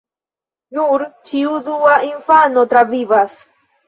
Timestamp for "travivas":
2.73-3.37